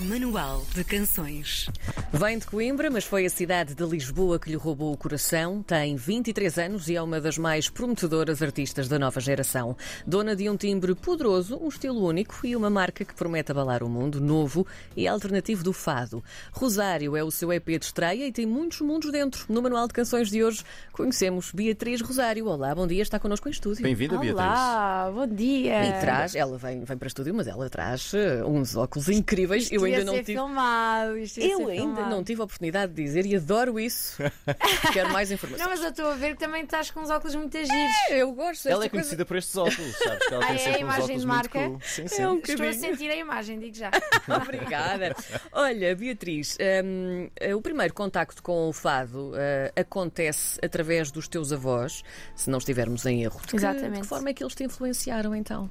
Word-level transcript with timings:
Manual 0.00 0.64
de 0.76 0.84
Canções. 0.84 1.68
Vem 2.12 2.38
de 2.38 2.46
Coimbra, 2.46 2.88
mas 2.88 3.02
foi 3.02 3.26
a 3.26 3.30
cidade 3.30 3.74
de 3.74 3.84
Lisboa 3.84 4.38
que 4.38 4.48
lhe 4.48 4.54
roubou 4.54 4.92
o 4.92 4.96
coração. 4.96 5.60
Tem 5.60 5.96
23 5.96 6.56
anos 6.56 6.88
e 6.88 6.94
é 6.94 7.02
uma 7.02 7.20
das 7.20 7.36
mais 7.36 7.68
prometedoras 7.68 8.40
artistas 8.40 8.86
da 8.86 8.96
nova 8.96 9.18
geração. 9.18 9.76
Dona 10.06 10.36
de 10.36 10.48
um 10.48 10.56
timbre 10.56 10.94
poderoso, 10.94 11.58
um 11.60 11.66
estilo 11.66 12.06
único 12.06 12.46
e 12.46 12.54
uma 12.54 12.70
marca 12.70 13.04
que 13.04 13.12
promete 13.12 13.50
abalar 13.50 13.82
o 13.82 13.88
mundo, 13.88 14.20
novo 14.20 14.64
e 14.96 15.08
alternativo 15.08 15.64
do 15.64 15.72
fado. 15.72 16.22
Rosário 16.52 17.16
é 17.16 17.24
o 17.24 17.30
seu 17.32 17.52
EP 17.52 17.66
de 17.66 17.86
estreia 17.86 18.28
e 18.28 18.30
tem 18.30 18.46
muitos 18.46 18.80
mundos 18.80 19.10
dentro. 19.10 19.46
No 19.48 19.60
Manual 19.60 19.88
de 19.88 19.94
Canções 19.94 20.30
de 20.30 20.44
hoje 20.44 20.62
conhecemos 20.92 21.50
Beatriz 21.50 22.00
Rosário. 22.02 22.46
Olá, 22.46 22.72
bom 22.72 22.86
dia, 22.86 23.02
está 23.02 23.18
connosco 23.18 23.48
em 23.48 23.50
estúdio. 23.50 23.82
Bem-vinda, 23.82 24.16
Beatriz. 24.16 24.34
Olá, 24.34 25.10
bom 25.12 25.26
dia. 25.26 25.88
E 25.88 26.00
traz, 26.00 26.36
ela 26.36 26.56
vem, 26.56 26.84
vem 26.84 26.96
para 26.96 27.08
estúdio, 27.08 27.34
mas 27.34 27.48
ela 27.48 27.68
traz 27.68 28.12
uh, 28.12 28.46
uns 28.46 28.76
óculos 28.76 29.08
incríveis. 29.08 29.68
Eu 29.72 29.87
ainda 29.94 30.04
não 30.04 30.14
tive. 30.14 30.32
filmado. 30.32 31.10
Eu 31.36 31.68
ainda 31.68 31.72
filmado. 31.74 32.10
não 32.10 32.24
tive 32.24 32.40
a 32.40 32.44
oportunidade 32.44 32.92
de 32.92 33.02
dizer 33.04 33.26
e 33.26 33.36
adoro 33.36 33.78
isso. 33.80 34.16
Quero 34.92 35.12
mais 35.12 35.30
informações. 35.30 35.62
Não, 35.62 35.70
mas 35.70 35.82
eu 35.82 35.90
estou 35.90 36.06
a 36.10 36.14
ver 36.14 36.34
que 36.34 36.38
também 36.40 36.64
estás 36.64 36.90
com 36.90 37.00
uns 37.00 37.10
óculos 37.10 37.34
muito 37.34 37.56
giros. 37.56 37.92
Eu 38.10 38.32
gosto 38.32 38.68
Ela 38.68 38.84
é 38.84 38.88
coisa. 38.88 38.90
conhecida 38.90 39.24
por 39.24 39.36
estes 39.36 39.56
óculos, 39.56 39.96
sabes? 39.96 40.26
Que 40.26 40.34
ela 40.34 40.44
Ah, 40.44 40.54
tem 40.54 40.64
é 40.66 40.74
a 40.74 40.78
imagem 40.78 41.18
de 41.18 41.26
marca? 41.26 41.58
cool. 41.58 41.80
Sim, 41.82 42.06
sim. 42.08 42.22
É 42.22 42.28
um 42.28 42.38
Estou 42.38 42.54
a 42.54 42.56
bocadinho. 42.58 42.80
sentir 42.80 43.10
a 43.10 43.16
imagem, 43.16 43.58
digo 43.58 43.76
já. 43.76 43.90
Obrigada. 44.42 45.14
Olha, 45.52 45.94
Beatriz, 45.96 46.56
hum, 46.84 47.28
eh, 47.36 47.54
o 47.54 47.60
primeiro 47.62 47.94
contacto 47.94 48.42
com 48.42 48.68
o 48.68 48.72
fado 48.72 49.32
eh, 49.36 49.72
acontece 49.76 50.58
através 50.62 51.10
dos 51.10 51.28
teus 51.28 51.52
avós, 51.52 52.02
se 52.34 52.48
não 52.50 52.58
estivermos 52.58 53.04
em 53.06 53.22
erro. 53.22 53.40
Exatamente. 53.52 53.94
De 53.94 54.00
que 54.02 54.06
forma 54.06 54.28
é 54.30 54.32
que 54.34 54.42
eles 54.42 54.54
te 54.54 54.64
influenciaram 54.64 55.34
então? 55.34 55.68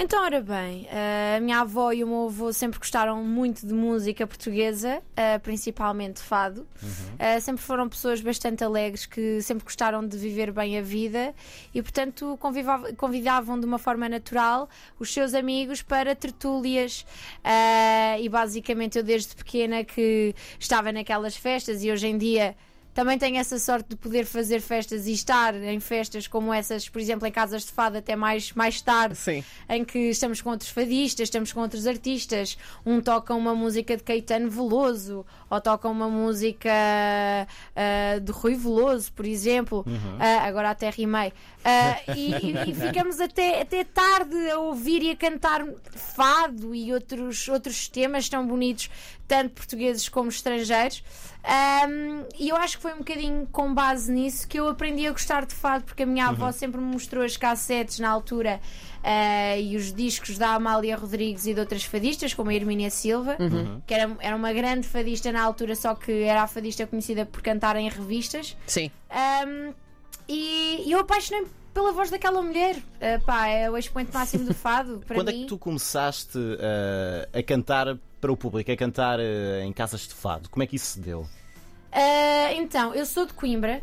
Então, 0.00 0.22
ora 0.24 0.40
bem, 0.40 0.86
a 1.36 1.40
minha 1.40 1.58
avó 1.58 1.92
e 1.92 2.04
o 2.04 2.06
meu 2.06 2.26
avô 2.26 2.52
sempre 2.52 2.78
gostaram 2.78 3.20
muito 3.24 3.66
de 3.66 3.74
música 3.74 4.24
portuguesa, 4.28 5.02
eh, 5.16 5.38
principalmente 5.40 6.20
fado. 6.20 6.64
Eh, 7.18 7.40
Sempre 7.40 7.62
foram 7.64 7.88
pessoas 7.88 8.20
bastante 8.20 8.62
alegres 8.62 9.06
que 9.06 9.42
sempre 9.42 9.64
gostaram 9.64 10.06
de 10.06 10.16
viver 10.16 10.52
bem 10.52 10.78
a 10.78 10.82
vida 10.82 11.34
e, 11.74 11.82
portanto, 11.82 12.38
convidavam 12.96 13.58
de 13.58 13.66
uma 13.66 13.76
forma 13.78 14.08
natural 14.08 14.68
os 15.00 15.12
seus 15.12 15.34
amigos 15.34 15.82
para 15.82 16.14
tertúlias. 16.14 17.04
Eh, 17.42 18.20
E 18.22 18.28
basicamente 18.28 18.98
eu, 18.98 19.02
desde 19.02 19.34
pequena, 19.34 19.82
que 19.82 20.32
estava 20.60 20.92
naquelas 20.92 21.36
festas 21.36 21.82
e 21.82 21.90
hoje 21.90 22.06
em 22.06 22.16
dia. 22.16 22.54
Também 22.94 23.16
tenho 23.16 23.36
essa 23.36 23.58
sorte 23.60 23.90
de 23.90 23.96
poder 23.96 24.26
fazer 24.26 24.60
festas 24.60 25.06
e 25.06 25.12
estar 25.12 25.54
em 25.54 25.78
festas 25.78 26.26
como 26.26 26.52
essas, 26.52 26.88
por 26.88 27.00
exemplo, 27.00 27.28
em 27.28 27.30
casas 27.30 27.64
de 27.64 27.70
fado 27.70 27.96
até 27.98 28.16
mais, 28.16 28.52
mais 28.52 28.80
tarde 28.80 29.14
Sim. 29.14 29.44
em 29.68 29.84
que 29.84 29.98
estamos 30.10 30.40
com 30.40 30.50
outros 30.50 30.70
fadistas, 30.70 31.24
estamos 31.28 31.52
com 31.52 31.60
outros 31.60 31.86
artistas. 31.86 32.58
Um 32.84 33.00
toca 33.00 33.32
uma 33.34 33.54
música 33.54 33.96
de 33.96 34.02
Caetano 34.02 34.50
Veloso, 34.50 35.24
ou 35.48 35.60
toca 35.60 35.88
uma 35.88 36.08
música 36.08 36.68
ah, 37.76 38.18
de 38.20 38.32
Rui 38.32 38.54
Veloso, 38.56 39.12
por 39.12 39.24
exemplo. 39.26 39.84
Ah, 40.18 40.46
agora 40.46 40.70
até 40.70 40.90
rimei. 40.90 41.32
Ah, 41.64 42.00
e, 42.16 42.34
e- 42.70 42.74
ficamos 42.74 43.20
até, 43.20 43.60
até 43.62 43.84
tarde 43.84 44.50
a 44.50 44.58
ouvir 44.58 45.02
e 45.02 45.10
a 45.10 45.16
cantar 45.16 45.64
fado 45.94 46.74
e 46.74 46.92
outros, 46.92 47.46
outros 47.48 47.88
temas 47.88 48.28
tão 48.28 48.46
bonitos, 48.46 48.90
tanto 49.26 49.50
portugueses 49.50 50.08
como 50.08 50.28
estrangeiros. 50.30 51.02
Ahm, 51.44 52.24
e 52.38 52.48
eu 52.50 52.56
acho 52.56 52.77
que 52.78 52.82
foi 52.82 52.94
um 52.94 52.98
bocadinho 52.98 53.46
com 53.50 53.74
base 53.74 54.10
nisso 54.10 54.46
que 54.46 54.58
eu 54.58 54.68
aprendi 54.68 55.04
a 55.06 55.10
gostar 55.10 55.44
de 55.44 55.52
fado, 55.52 55.84
porque 55.84 56.04
a 56.04 56.06
minha 56.06 56.26
avó 56.28 56.52
sempre 56.52 56.80
me 56.80 56.86
mostrou 56.86 57.24
as 57.24 57.36
cassetes 57.36 57.98
na 57.98 58.08
altura 58.08 58.60
ah, 59.02 59.58
e 59.58 59.76
os 59.76 59.92
discos 59.92 60.38
da 60.38 60.54
Amália 60.54 60.96
Rodrigues 60.96 61.44
e 61.46 61.54
de 61.54 61.58
outras 61.58 61.82
fadistas, 61.82 62.32
como 62.32 62.50
a 62.50 62.54
Hermínia 62.54 62.88
Silva, 62.88 63.36
que 63.84 63.92
era, 63.92 64.16
era 64.20 64.36
uma 64.36 64.52
grande 64.52 64.86
fadista 64.86 65.32
na 65.32 65.42
altura, 65.42 65.74
só 65.74 65.94
que 65.96 66.22
era 66.22 66.42
a 66.42 66.46
fadista 66.46 66.86
conhecida 66.86 67.26
por 67.26 67.42
cantar 67.42 67.74
em 67.74 67.88
revistas. 67.88 68.56
Sim. 68.64 68.92
Ahm, 69.10 69.72
e, 70.28 70.84
e 70.86 70.92
eu 70.92 71.00
apaixonei 71.00 71.46
pela 71.74 71.90
voz 71.90 72.10
daquela 72.10 72.40
mulher. 72.40 72.76
Ah, 73.00 73.20
pá, 73.26 73.48
é 73.48 73.68
o 73.68 73.76
expoente 73.76 74.14
máximo 74.14 74.44
do 74.44 74.54
fado 74.54 75.02
para 75.06 75.16
Quando 75.16 75.32
mim. 75.32 75.38
é 75.38 75.42
que 75.42 75.48
tu 75.48 75.58
começaste 75.58 76.38
eh, 76.60 77.28
a 77.32 77.42
cantar 77.42 77.98
para 78.20 78.32
o 78.32 78.36
público, 78.36 78.70
a 78.70 78.76
cantar 78.76 79.18
eh, 79.18 79.64
em 79.64 79.72
casas 79.72 80.02
de 80.02 80.14
fado? 80.14 80.48
Como 80.48 80.62
é 80.62 80.66
que 80.66 80.76
isso 80.76 80.92
se 80.92 81.00
deu? 81.00 81.26
Ah, 82.00 82.52
então, 82.54 82.94
eu 82.94 83.04
sou 83.04 83.26
de 83.26 83.32
Coimbra, 83.32 83.82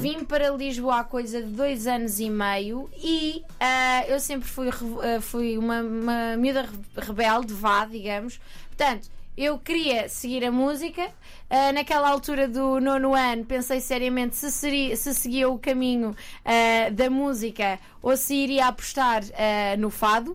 vim 0.00 0.24
para 0.24 0.48
Lisboa 0.48 1.00
há 1.00 1.04
coisa 1.04 1.42
de 1.42 1.48
dois 1.50 1.86
anos 1.86 2.18
e 2.18 2.30
meio 2.30 2.88
e 2.96 3.44
ah, 3.60 4.02
eu 4.08 4.18
sempre 4.18 4.48
fui, 4.48 4.68
ah, 4.70 5.20
fui 5.20 5.58
uma, 5.58 5.82
uma 5.82 6.36
miúda 6.38 6.62
re- 6.62 7.02
rebelde, 7.06 7.52
vá, 7.52 7.84
digamos. 7.84 8.40
Portanto, 8.68 9.10
eu 9.36 9.58
queria 9.58 10.08
seguir 10.08 10.42
a 10.44 10.50
música. 10.50 11.06
Ah, 11.50 11.70
naquela 11.72 12.08
altura 12.08 12.48
do 12.48 12.80
nono 12.80 13.14
ano, 13.14 13.44
pensei 13.44 13.78
seriamente 13.80 14.36
se, 14.36 14.50
seria, 14.50 14.96
se 14.96 15.12
seguia 15.12 15.46
o 15.48 15.58
caminho 15.58 16.16
ah, 16.44 16.88
da 16.90 17.10
música 17.10 17.78
ou 18.00 18.16
se 18.16 18.34
iria 18.36 18.68
apostar 18.68 19.22
ah, 19.34 19.76
no 19.76 19.90
fado. 19.90 20.34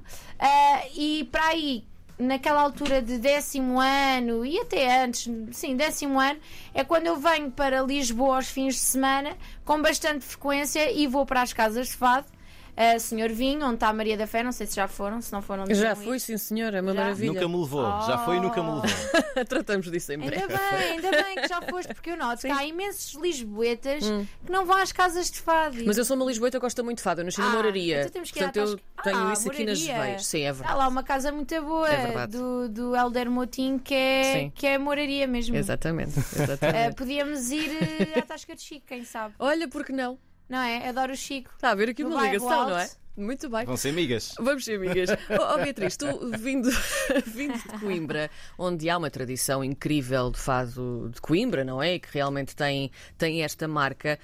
E 0.93 1.27
para 1.31 1.47
aí 1.47 1.83
naquela 2.17 2.61
altura 2.61 3.01
de 3.01 3.17
décimo 3.17 3.79
ano 3.79 4.45
e 4.45 4.59
até 4.59 5.03
antes, 5.03 5.29
sim, 5.51 5.75
décimo 5.75 6.19
ano, 6.19 6.39
é 6.73 6.83
quando 6.83 7.07
eu 7.07 7.17
venho 7.17 7.51
para 7.51 7.81
Lisboa 7.81 8.37
aos 8.37 8.47
fins 8.47 8.75
de 8.75 8.81
semana 8.81 9.35
com 9.63 9.81
bastante 9.81 10.23
frequência 10.25 10.91
e 10.91 11.07
vou 11.07 11.25
para 11.25 11.41
as 11.41 11.53
casas 11.53 11.87
de 11.87 11.93
fado. 11.93 12.34
Uh, 12.77 12.99
Senhor 12.99 13.29
Vinho, 13.29 13.65
onde 13.65 13.75
está 13.75 13.87
a 13.87 13.93
Maria 13.93 14.17
da 14.17 14.27
Fé, 14.27 14.43
não 14.43 14.51
sei 14.51 14.67
se 14.67 14.75
já 14.75 14.85
foram, 14.85 15.21
se 15.21 15.31
não 15.31 15.41
foram. 15.41 15.63
Já 15.73 15.95
fui, 15.95 16.17
isso. 16.17 16.25
sim, 16.25 16.37
senhora, 16.37 16.79
é 16.79 16.81
uma 16.81 16.93
Já? 16.93 17.01
maravilha. 17.03 17.31
Nunca 17.33 17.47
me 17.47 17.55
levou, 17.57 17.83
já 18.01 18.17
foi 18.25 18.35
e 18.35 18.39
nunca 18.41 18.61
me 18.61 18.69
levou. 18.81 19.45
Tratamos 19.47 19.89
disso 19.89 20.11
em 20.11 20.17
breve. 20.17 20.41
Ainda 20.41 20.57
bem, 20.57 20.91
ainda 20.91 21.11
bem 21.23 21.35
que 21.35 21.47
já 21.47 21.61
foste, 21.61 21.93
porque 21.93 22.09
eu 22.11 22.17
noto 22.17 22.41
que 22.41 22.47
há 22.47 22.65
imensos 22.65 23.13
lisboetas 23.13 24.03
que 24.45 24.51
não 24.51 24.65
vão 24.65 24.75
às 24.75 24.91
casas 24.91 25.31
de 25.31 25.39
fado. 25.39 25.77
Mas 25.85 25.97
eu 25.97 26.03
sou 26.03 26.17
uma 26.17 26.25
Lisboeta, 26.25 26.57
eu 26.57 26.61
gosto 26.61 26.83
muito 26.83 26.97
de 26.97 27.03
fado. 27.03 27.21
Eu 27.21 27.25
nasci 27.25 27.39
na 27.39 27.47
Ah, 27.47 27.53
Moraria. 27.53 27.99
então 27.99 28.11
temos 28.11 28.31
que 28.31 28.39
ir 28.39 28.43
Portanto, 28.43 28.69
eu 28.97 29.03
tenho 29.03 29.27
Ah, 29.29 29.33
isso 29.33 29.49
aqui 29.49 29.63
nas 29.65 29.81
veias. 29.81 30.25
Sim, 30.25 30.41
é 30.41 30.49
Há 30.49 30.51
verdade. 30.51 30.77
lá 30.77 30.87
uma 30.89 31.03
casa 31.03 31.31
muito 31.31 31.61
boa 31.61 31.87
É 31.89 32.27
do, 32.27 32.67
do 32.67 32.95
Helder 32.95 33.31
Motim 33.31 33.77
que 33.77 33.93
é, 33.93 34.33
Sim. 34.33 34.51
que 34.53 34.67
é 34.67 34.77
moraria 34.77 35.25
mesmo. 35.27 35.55
Exatamente. 35.55 36.19
Uh, 36.19 36.41
exatamente. 36.43 36.95
podíamos 36.95 37.51
ir 37.51 37.69
uh, 37.69 38.19
à 38.19 38.21
Tasca 38.23 38.53
de 38.53 38.61
Chico, 38.61 38.85
quem 38.85 39.05
sabe? 39.05 39.33
Olha, 39.39 39.67
por 39.69 39.85
que 39.85 39.93
não? 39.93 40.17
Não 40.49 40.59
é? 40.59 40.87
Adoro 40.89 41.13
o 41.13 41.15
Chico. 41.15 41.51
Está 41.55 41.69
a 41.69 41.71
haver 41.71 41.89
aqui 41.89 42.03
No 42.03 42.11
uma 42.11 42.21
ligação, 42.23 42.51
alto. 42.51 42.69
não 42.71 42.77
é? 42.79 42.89
Muito 43.17 43.49
bem. 43.49 43.65
Vão 43.65 43.77
ser 43.77 43.89
amigas. 43.89 44.33
Vamos 44.37 44.65
ser 44.65 44.75
amigas. 44.75 45.09
Oh, 45.29 45.53
oh, 45.55 45.63
Beatriz, 45.63 45.95
tu 45.95 46.05
vindo, 46.37 46.69
vindo 47.25 47.53
de 47.57 47.79
Coimbra, 47.79 48.29
onde 48.57 48.89
há 48.89 48.97
uma 48.97 49.09
tradição 49.09 49.63
incrível 49.63 50.29
de 50.29 50.37
fado 50.37 51.09
de 51.13 51.21
Coimbra, 51.21 51.63
não 51.63 51.81
é? 51.81 51.95
E 51.95 51.99
que 51.99 52.09
realmente 52.13 52.53
tem, 52.53 52.91
tem 53.17 53.41
esta 53.41 53.69
marca. 53.69 54.19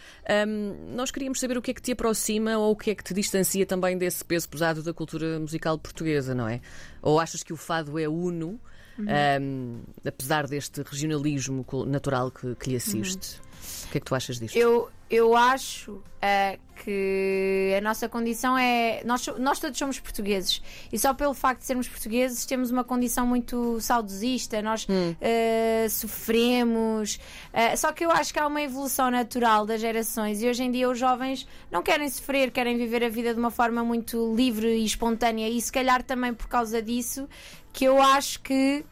hum, 0.45 0.93
nós 0.93 1.09
queríamos 1.09 1.39
saber 1.39 1.57
o 1.57 1.61
que 1.61 1.71
é 1.71 1.73
que 1.73 1.81
te 1.81 1.93
aproxima 1.93 2.57
ou 2.57 2.71
o 2.71 2.75
que 2.75 2.91
é 2.91 2.95
que 2.95 3.03
te 3.03 3.13
distancia 3.13 3.65
também 3.65 3.97
desse 3.97 4.25
peso 4.25 4.49
pesado 4.49 4.83
da 4.83 4.93
cultura 4.93 5.39
musical 5.39 5.77
portuguesa, 5.79 6.35
não 6.35 6.47
é? 6.47 6.59
Ou 7.01 7.17
achas 7.17 7.43
que 7.43 7.53
o 7.53 7.57
fado 7.57 7.97
é 7.97 8.09
uno, 8.09 8.59
hum, 8.99 9.81
apesar 10.05 10.47
deste 10.47 10.81
regionalismo 10.83 11.65
natural 11.87 12.29
que, 12.29 12.55
que 12.55 12.69
lhe 12.71 12.75
assiste? 12.75 13.39
O 13.85 13.91
que 13.91 13.97
é 13.97 14.01
que 14.01 14.05
tu 14.05 14.15
achas 14.15 14.37
disto? 14.37 14.55
Eu, 14.57 14.89
eu 15.11 15.35
acho 15.35 15.91
uh, 15.91 16.59
que 16.81 17.75
a 17.77 17.81
nossa 17.81 18.07
condição 18.07 18.57
é. 18.57 19.03
Nós, 19.03 19.27
nós 19.37 19.59
todos 19.59 19.77
somos 19.77 19.99
portugueses 19.99 20.61
e 20.91 20.97
só 20.97 21.13
pelo 21.13 21.33
facto 21.33 21.59
de 21.59 21.65
sermos 21.65 21.89
portugueses 21.89 22.45
temos 22.45 22.71
uma 22.71 22.83
condição 22.83 23.27
muito 23.27 23.79
saudosista. 23.81 24.61
Nós 24.61 24.85
uh, 24.85 25.89
sofremos. 25.89 27.15
Uh, 27.53 27.75
só 27.75 27.91
que 27.91 28.05
eu 28.05 28.11
acho 28.11 28.31
que 28.31 28.39
há 28.39 28.47
uma 28.47 28.61
evolução 28.61 29.11
natural 29.11 29.65
das 29.65 29.81
gerações 29.81 30.41
e 30.41 30.47
hoje 30.47 30.63
em 30.63 30.71
dia 30.71 30.89
os 30.89 30.97
jovens 30.97 31.45
não 31.69 31.83
querem 31.83 32.09
sofrer, 32.09 32.49
querem 32.49 32.77
viver 32.77 33.03
a 33.03 33.09
vida 33.09 33.33
de 33.33 33.39
uma 33.39 33.51
forma 33.51 33.83
muito 33.83 34.33
livre 34.33 34.77
e 34.77 34.85
espontânea 34.85 35.49
e 35.49 35.59
se 35.59 35.71
calhar 35.71 36.01
também 36.01 36.33
por 36.33 36.47
causa 36.47 36.81
disso 36.81 37.27
que 37.73 37.83
eu 37.83 38.01
acho 38.01 38.39
que. 38.41 38.85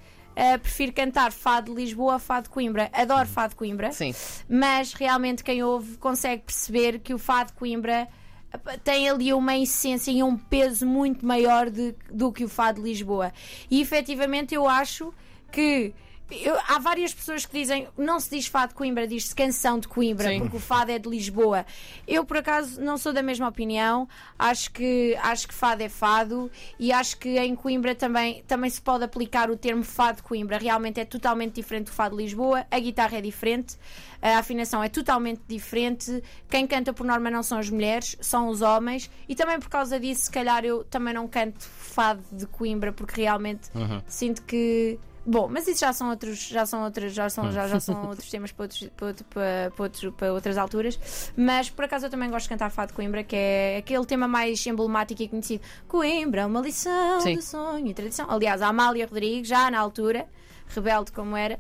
Uh, 0.55 0.59
prefiro 0.59 0.93
cantar 0.93 1.31
fado 1.31 1.73
de 1.73 1.81
Lisboa 1.81 2.15
a 2.15 2.19
fado 2.19 2.43
de 2.43 2.49
Coimbra. 2.49 2.89
Adoro 2.93 3.27
fado 3.27 3.49
de 3.49 3.55
Coimbra 3.55 3.91
Sim. 3.91 4.13
mas 4.49 4.93
realmente 4.93 5.43
quem 5.43 5.61
ouve 5.63 5.97
consegue 5.97 6.43
perceber 6.43 6.99
que 6.99 7.13
o 7.13 7.17
Fado 7.19 7.51
de 7.51 7.57
Coimbra 7.57 8.07
epá, 8.53 8.77
tem 8.77 9.09
ali 9.09 9.33
uma 9.33 9.57
essência 9.57 10.11
e 10.11 10.23
um 10.23 10.37
peso 10.37 10.85
muito 10.85 11.25
maior 11.25 11.69
de- 11.69 11.95
do 12.11 12.31
que 12.31 12.43
o 12.43 12.49
Fado 12.49 12.81
de 12.81 12.87
Lisboa. 12.89 13.31
E 13.69 13.81
efetivamente 13.81 14.55
eu 14.55 14.67
acho 14.67 15.13
que. 15.51 15.93
Eu- 16.31 16.57
há 16.67 16.79
várias 16.79 17.13
pessoas 17.13 17.45
que 17.45 17.53
dizem 17.57 17.87
não 17.97 18.19
se 18.19 18.29
diz 18.29 18.47
fado 18.47 18.69
de 18.69 18.75
Coimbra, 18.75 19.07
diz-se 19.07 19.33
canção 19.35 19.79
de 19.79 19.87
Coimbra, 19.87 20.29
Sim. 20.29 20.39
porque 20.39 20.57
o 20.57 20.59
fado 20.59 20.91
é 20.91 20.99
de 20.99 21.09
Lisboa. 21.09 21.65
Eu, 22.07 22.23
por 22.25 22.37
acaso, 22.37 22.79
não 22.81 22.97
sou 22.97 23.11
da 23.13 23.21
mesma 23.23 23.47
opinião. 23.47 24.07
Acho 24.37 24.71
que, 24.71 25.17
acho 25.21 25.47
que 25.47 25.53
fado 25.53 25.81
é 25.83 25.89
fado 25.89 26.51
e 26.79 26.91
acho 26.91 27.17
que 27.17 27.37
em 27.37 27.55
Coimbra 27.55 27.95
também, 27.95 28.43
também 28.43 28.69
se 28.69 28.81
pode 28.81 29.03
aplicar 29.03 29.49
o 29.49 29.57
termo 29.57 29.83
fado 29.83 30.17
de 30.17 30.23
Coimbra. 30.23 30.57
Realmente 30.57 30.99
é 30.99 31.05
totalmente 31.05 31.55
diferente 31.55 31.85
do 31.87 31.91
fado 31.91 32.15
de 32.15 32.23
Lisboa, 32.23 32.65
a 32.69 32.79
guitarra 32.79 33.17
é 33.17 33.21
diferente, 33.21 33.75
a 34.21 34.37
afinação 34.37 34.83
é 34.83 34.89
totalmente 34.89 35.41
diferente. 35.47 36.23
Quem 36.49 36.65
canta 36.67 36.93
por 36.93 37.05
norma 37.05 37.29
não 37.29 37.41
são 37.43 37.57
as 37.57 37.69
mulheres, 37.69 38.15
são 38.21 38.47
os 38.49 38.61
homens, 38.61 39.09
e 39.27 39.35
também 39.35 39.59
por 39.59 39.69
causa 39.69 39.99
disso, 39.99 40.23
se 40.25 40.31
calhar 40.31 40.63
eu 40.65 40.83
também 40.83 41.13
não 41.13 41.27
canto 41.27 41.63
fado 41.63 42.21
de 42.31 42.45
Coimbra, 42.45 42.91
porque 42.91 43.21
realmente 43.21 43.69
sinto 44.07 44.41
que 44.43 44.99
Bom, 45.31 45.47
mas 45.47 45.67
isso 45.67 45.81
já 45.81 45.93
são 45.93 46.09
outros, 46.09 46.39
já 46.47 46.65
são 46.65 46.83
outros, 46.83 47.13
já 47.13 47.29
são, 47.29 47.51
já, 47.51 47.67
já 47.67 47.79
são 47.79 48.07
outros 48.09 48.29
temas 48.31 48.51
para, 48.51 48.63
outros, 48.63 48.89
para, 48.97 49.07
outro- 49.07 49.25
para, 49.25 49.71
para 49.75 49.83
outros- 49.83 50.13
para 50.15 50.33
outras 50.33 50.57
alturas. 50.57 50.99
Mas 51.37 51.69
por 51.69 51.85
acaso 51.85 52.07
eu 52.07 52.09
também 52.09 52.29
gosto 52.29 52.45
de 52.45 52.49
cantar 52.49 52.71
Fado 52.71 52.93
Coimbra, 52.93 53.23
que 53.23 53.35
é 53.35 53.77
aquele 53.77 54.05
tema 54.05 54.27
mais 54.27 54.65
emblemático 54.65 55.21
e 55.21 55.27
conhecido. 55.27 55.63
Coimbra, 55.87 56.47
uma 56.47 56.59
lição 56.61 57.21
Sim. 57.21 57.35
de 57.35 57.43
sonho 57.43 57.85
e 57.85 57.93
tradição. 57.93 58.25
Aliás, 58.29 58.61
a 58.61 58.67
Amália 58.69 59.05
Rodrigues, 59.05 59.47
já 59.47 59.69
na 59.69 59.79
altura, 59.79 60.25
rebelde 60.67 61.11
como 61.11 61.37
era, 61.37 61.59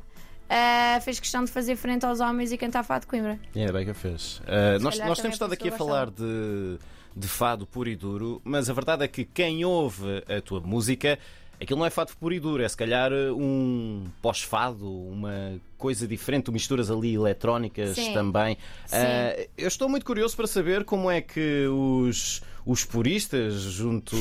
ah, 0.49 0.99
fez 1.01 1.19
questão 1.19 1.43
de 1.45 1.51
fazer 1.51 1.75
frente 1.75 2.05
aos 2.05 2.19
homens 2.19 2.51
e 2.51 2.57
cantar 2.57 2.83
Fado 2.83 3.01
de 3.01 3.07
Coimbra. 3.07 3.39
Ainda 3.55 3.71
bem 3.71 3.85
que 3.85 3.91
a 3.91 3.93
fez. 3.93 4.39
Uh, 4.39 4.81
nós 4.81 4.95
calhar 4.95 5.07
nós 5.09 5.17
também 5.17 5.21
temos 5.21 5.25
é 5.25 5.29
estado 5.29 5.53
aqui 5.53 5.67
a 5.69 5.71
falar 5.71 6.09
de, 6.09 6.79
de 7.15 7.27
fado 7.27 7.67
puro 7.67 7.87
e 7.87 7.95
duro, 7.95 8.41
mas 8.43 8.67
a 8.67 8.73
verdade 8.73 9.03
é 9.03 9.07
que 9.07 9.23
quem 9.25 9.63
ouve 9.63 10.23
a 10.27 10.41
tua 10.41 10.59
música, 10.59 11.19
aquilo 11.59 11.79
não 11.79 11.85
é 11.85 11.89
fado 11.89 12.11
puro 12.19 12.33
e 12.33 12.39
duro, 12.39 12.63
é 12.63 12.69
se 12.69 12.77
calhar 12.77 13.11
um 13.11 14.05
pós-fado, 14.21 14.89
uma 14.89 15.59
coisa 15.77 16.07
diferente, 16.07 16.45
tu 16.45 16.51
misturas 16.51 16.89
ali 16.89 17.13
eletrónicas 17.13 17.95
Sim. 17.95 18.13
também. 18.13 18.57
Sim. 18.85 18.97
Uh, 18.97 19.49
eu 19.57 19.67
estou 19.67 19.89
muito 19.89 20.05
curioso 20.05 20.35
para 20.35 20.47
saber 20.47 20.83
como 20.83 21.09
é 21.11 21.21
que 21.21 21.67
os, 21.67 22.41
os 22.65 22.85
puristas, 22.85 23.53
junto 23.53 24.15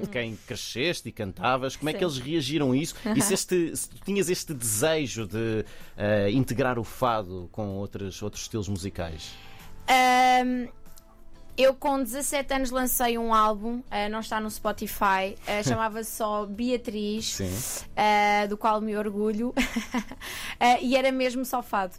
de 0.00 0.08
quem 0.08 0.36
cresceste 0.46 1.08
e 1.08 1.12
cantavas, 1.12 1.76
como 1.76 1.90
é 1.90 1.92
que 1.92 1.98
Sim. 1.98 2.04
eles 2.04 2.18
reagiram 2.18 2.72
a 2.72 2.76
isso 2.76 2.94
e 3.16 3.20
se, 3.20 3.34
este, 3.34 3.76
se 3.76 3.88
tu 3.88 3.96
tinhas 4.04 4.28
este 4.28 4.52
desejo 4.52 5.26
de 5.26 5.64
uh, 5.96 6.28
integrar 6.30 6.78
o 6.78 6.84
fado 6.84 7.48
com 7.52 7.68
outros, 7.76 8.22
outros 8.22 8.42
estilos 8.42 8.68
musicais. 8.68 9.32
Ahm, 9.88 10.68
eu 11.56 11.74
com 11.74 12.02
17 12.02 12.54
anos 12.54 12.70
lancei 12.70 13.18
um 13.18 13.34
álbum, 13.34 13.82
ah, 13.90 14.08
não 14.08 14.20
está 14.20 14.40
no 14.40 14.50
Spotify, 14.50 15.36
ah, 15.46 15.62
chamava-se 15.66 16.10
só 16.10 16.46
Beatriz, 16.46 17.38
ah, 17.96 18.46
do 18.46 18.56
qual 18.56 18.80
me 18.80 18.96
orgulho, 18.96 19.54
e 20.80 20.96
era 20.96 21.12
mesmo 21.12 21.44
só 21.44 21.62
fado. 21.62 21.94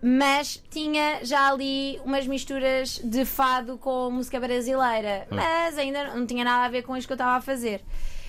Mas 0.00 0.62
tinha 0.70 1.24
já 1.24 1.48
ali 1.50 2.00
umas 2.04 2.26
misturas 2.26 3.00
de 3.02 3.24
fado 3.24 3.78
com 3.78 4.10
música 4.10 4.38
brasileira, 4.40 5.26
mas 5.30 5.78
ainda 5.78 6.14
não 6.14 6.26
tinha 6.26 6.44
nada 6.44 6.64
a 6.64 6.68
ver 6.68 6.82
com 6.82 6.96
isto 6.96 7.06
que 7.06 7.12
eu 7.12 7.16
estava 7.16 7.36
a 7.36 7.40
fazer. 7.40 7.82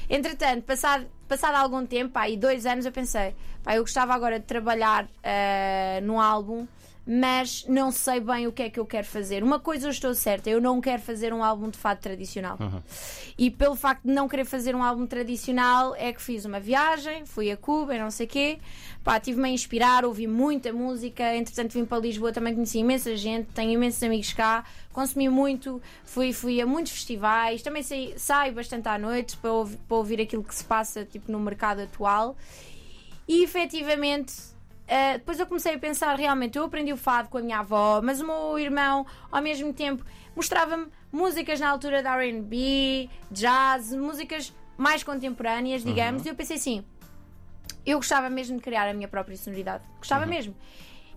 Entretanto, 0.09 0.63
passado, 0.63 1.07
passado 1.27 1.55
algum 1.55 1.85
tempo, 1.85 2.17
aí 2.19 2.35
dois 2.35 2.65
anos, 2.65 2.85
eu 2.85 2.91
pensei, 2.91 3.35
pá, 3.63 3.75
eu 3.75 3.81
gostava 3.81 4.13
agora 4.13 4.39
de 4.39 4.45
trabalhar 4.45 5.07
num 6.03 6.19
álbum, 6.19 6.67
mas 7.05 7.65
não 7.67 7.91
sei 7.91 8.21
bem 8.21 8.47
o 8.47 8.51
que 8.51 8.63
é 8.63 8.69
que 8.69 8.79
eu 8.79 8.85
quero 8.85 9.05
fazer. 9.05 9.43
Uma 9.43 9.59
coisa 9.59 9.87
eu 9.87 9.91
estou 9.91 10.15
certa, 10.15 10.49
eu 10.49 10.61
não 10.61 10.79
quero 10.79 11.01
fazer 11.01 11.33
um 11.33 11.43
álbum 11.43 11.69
de 11.69 11.77
fado 11.77 11.99
tradicional. 11.99 12.57
E 13.37 13.51
pelo 13.51 13.75
facto 13.75 14.03
de 14.03 14.13
não 14.13 14.27
querer 14.27 14.45
fazer 14.45 14.73
um 14.75 14.81
álbum 14.81 15.05
tradicional, 15.05 15.93
é 15.95 16.13
que 16.13 16.21
fiz 16.21 16.45
uma 16.45 16.59
viagem, 16.59 17.25
fui 17.25 17.51
a 17.51 17.57
Cuba 17.57 17.95
e 17.95 17.99
não 17.99 18.09
sei 18.09 18.25
o 18.25 18.29
quê. 18.29 18.59
Pá, 19.03 19.19
tive-me 19.19 19.49
a 19.49 19.51
inspirar, 19.51 20.05
ouvi 20.05 20.27
muita 20.27 20.71
música. 20.71 21.35
Entretanto, 21.35 21.73
vim 21.73 21.83
para 21.83 21.99
Lisboa, 21.99 22.31
também 22.31 22.53
conheci 22.53 22.79
imensa 22.79 23.15
gente, 23.17 23.47
tenho 23.53 23.71
imensos 23.71 24.01
amigos 24.01 24.31
cá, 24.31 24.63
consumi 24.93 25.27
muito, 25.27 25.81
fui, 26.05 26.31
fui 26.31 26.61
a 26.61 26.65
muitos 26.65 26.93
festivais, 26.93 27.61
também 27.61 27.83
saí, 27.83 28.13
saio 28.17 28.53
bastante 28.53 28.87
à 28.87 28.97
noite 28.97 29.35
para 29.37 29.51
ouvir, 29.51 29.77
para 29.77 29.97
ouvir 29.97 30.21
aquilo 30.21 30.43
que 30.43 30.55
se 30.55 30.63
passa 30.63 31.03
tipo, 31.03 31.29
no 31.29 31.39
mercado 31.39 31.81
atual. 31.81 32.37
E 33.27 33.43
efetivamente, 33.43 34.52
uh, 34.93 35.17
depois 35.17 35.39
eu 35.39 35.45
comecei 35.45 35.73
a 35.73 35.79
pensar: 35.79 36.15
realmente, 36.15 36.57
eu 36.57 36.63
aprendi 36.63 36.93
o 36.93 36.97
fado 36.97 37.29
com 37.29 37.37
a 37.37 37.41
minha 37.41 37.59
avó, 37.59 38.01
mas 38.01 38.21
o 38.21 38.25
meu 38.25 38.59
irmão, 38.59 39.05
ao 39.31 39.41
mesmo 39.41 39.73
tempo, 39.73 40.05
mostrava-me 40.35 40.87
músicas 41.11 41.59
na 41.59 41.69
altura 41.69 42.03
da 42.03 42.15
RB, 42.15 43.09
jazz, 43.31 43.93
músicas 43.93 44.53
mais 44.77 45.03
contemporâneas, 45.03 45.83
digamos, 45.83 46.25
e 46.25 46.29
eu 46.29 46.35
pensei 46.35 46.57
assim: 46.57 46.85
eu 47.85 47.97
gostava 47.97 48.29
mesmo 48.29 48.57
de 48.57 48.63
criar 48.63 48.87
a 48.87 48.93
minha 48.93 49.07
própria 49.07 49.35
sonoridade. 49.35 49.83
Gostava 49.97 50.25
mesmo. 50.25 50.55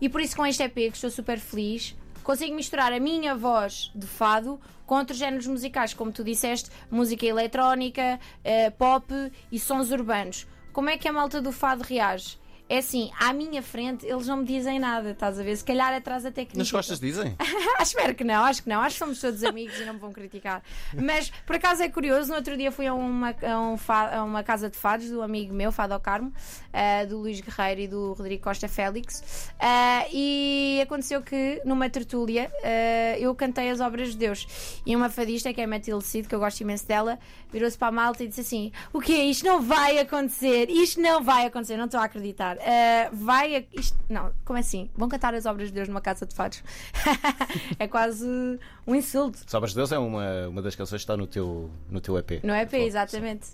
E 0.01 0.09
por 0.09 0.21
isso, 0.21 0.37
com 0.37 0.45
este 0.45 0.63
EP, 0.63 0.75
que 0.75 0.89
estou 0.89 1.11
super 1.11 1.39
feliz, 1.39 1.97
consigo 2.23 2.55
misturar 2.55 2.93
a 2.93 3.01
minha 3.01 3.35
voz 3.35 3.91
de 3.95 4.07
fado 4.07 4.61
com 4.85 4.97
outros 4.97 5.19
géneros 5.19 5.47
musicais, 5.47 5.95
como 5.95 6.13
tu 6.13 6.23
disseste, 6.23 6.71
música 6.91 7.25
eletrónica, 7.25 8.21
eh, 8.45 8.71
pop 8.71 9.13
e 9.51 9.59
sons 9.59 9.91
urbanos. 9.91 10.47
Como 10.73 10.91
é 10.91 10.99
que 10.99 11.09
a 11.09 11.13
malta 11.13 11.41
do 11.41 11.51
fado 11.51 11.83
reage? 11.83 12.39
É 12.69 12.79
assim, 12.79 13.11
à 13.19 13.33
minha 13.33 13.63
frente 13.63 14.05
eles 14.05 14.27
não 14.27 14.39
me 14.39 14.45
dizem 14.45 14.79
nada, 14.81 15.11
estás 15.11 15.39
a 15.39 15.43
ver? 15.43 15.57
Se 15.57 15.63
calhar 15.65 15.95
atrás 15.95 16.27
até 16.27 16.45
que 16.45 16.59
Nas 16.59 16.69
costas 16.71 16.99
dizem? 16.99 17.37
Espero 17.81 18.13
que 18.15 18.25
não, 18.25 18.43
acho 18.45 18.63
que 18.65 18.69
não. 18.69 18.81
Acho 18.81 18.95
que 18.95 18.99
somos 18.99 19.21
todos 19.21 19.45
amigos 19.45 19.79
e 19.79 19.85
não 19.85 19.95
me 19.95 20.01
vão 20.01 20.13
criticar. 20.13 20.63
Mas 20.93 21.31
por 21.47 21.55
acaso 21.57 21.83
é 21.85 21.89
curioso, 21.89 22.29
no 22.31 22.37
outro 22.37 22.57
dia 22.57 22.73
fui 22.73 22.87
a 22.89 22.95
uma, 22.95 23.35
a 23.43 23.61
um 23.61 23.77
fa- 23.77 24.17
a 24.19 24.25
uma 24.25 24.43
casa 24.43 24.69
de 24.69 24.77
fados 24.77 25.09
do 25.09 25.23
amigo 25.23 25.55
meu, 25.55 25.71
Fado 25.71 25.95
ao 25.95 26.01
Carmo, 26.01 26.33
ah, 26.73 27.05
do 27.05 27.19
Luís 27.19 27.41
Guerreiro 27.41 27.81
e 27.83 27.87
do 27.89 28.15
Rodrigo 28.15 28.43
Costa 28.43 28.67
Félix. 28.67 29.53
Ah, 29.61 30.05
e 30.13 30.81
aconteceu 30.83 31.23
que 31.23 31.63
numa 31.65 31.89
tertúlia 31.89 32.51
ah, 32.65 33.17
eu 33.19 33.33
cantei 33.35 33.71
as 33.71 33.81
obras 33.81 34.11
de 34.11 34.17
Deus. 34.17 34.81
E 34.85 34.97
uma 34.97 35.09
fadista, 35.09 35.53
que 35.55 35.61
é 35.61 35.65
a 35.65 35.69
Matilde 35.69 36.05
Cid, 36.05 36.27
que 36.27 36.35
eu 36.35 36.41
gosto 36.41 36.61
imenso 36.63 36.87
dela, 36.87 37.17
virou-se 37.53 37.79
para 37.79 37.89
a 37.89 37.93
malta 37.93 38.25
e 38.25 38.29
disse 38.29 38.41
assim: 38.41 38.73
O 38.93 39.01
que 39.01 39.13
Isto 39.13 39.45
não 39.47 39.63
vai 39.63 39.99
acontecer, 40.01 40.69
isto 40.69 41.01
não 41.01 41.23
vai 41.23 41.47
acontecer, 41.47 41.77
não 41.77 41.85
estou 41.85 42.01
a 42.01 42.05
acreditar. 42.05 42.56
Ah, 42.61 43.11
vai. 43.13 43.57
a- 43.57 43.65
Isto... 43.73 43.97
Não, 44.09 44.33
como 44.45 44.59
assim? 44.59 44.91
Vão 44.97 45.09
cantar 45.09 45.35
as 45.35 45.47
obras 45.47 45.69
de 45.69 45.75
Deus 45.75 45.89
numa 45.89 46.01
casa 46.01 46.25
de 46.27 46.35
fados? 46.35 46.63
é 47.79 47.87
quase 47.89 48.27
um 48.87 48.95
insulto. 48.95 49.39
Sobras 49.47 49.71
de 49.73 49.77
Deus 49.77 49.93
é 49.93 49.99
uma, 49.99 50.49
uma 50.49 50.63
das 50.63 50.75
canções 50.75 51.01
que 51.01 51.05
está 51.05 51.17
no 51.17 51.27
teu, 51.27 51.71
no 51.91 52.01
teu 52.01 52.17
EP. 52.19 52.43
No 52.43 52.55
EP, 52.55 52.75
exatamente. 52.75 53.47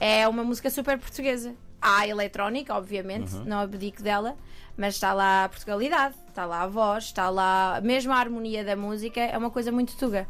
É 0.00 0.26
uma 0.28 0.44
música 0.44 0.70
super 0.70 0.98
portuguesa. 0.98 1.54
Há 1.80 2.00
a 2.00 2.08
eletrónica, 2.08 2.74
obviamente, 2.74 3.32
não 3.46 3.58
abdico 3.60 4.02
dela, 4.02 4.36
mas 4.76 4.94
está 4.94 5.12
lá 5.12 5.44
a 5.44 5.48
Portugalidade, 5.48 6.16
está 6.28 6.44
lá 6.44 6.62
a 6.62 6.66
voz, 6.66 7.04
está 7.04 7.30
lá 7.30 7.80
mesmo 7.84 8.12
a 8.12 8.16
harmonia 8.16 8.64
da 8.64 8.74
música, 8.74 9.20
é 9.20 9.38
uma 9.38 9.50
coisa 9.50 9.70
muito 9.70 9.96
tuga. 9.96 10.26